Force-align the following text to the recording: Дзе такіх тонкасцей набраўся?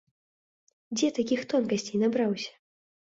Дзе 0.95 1.07
такіх 1.17 1.39
тонкасцей 1.53 2.03
набраўся? 2.05 2.51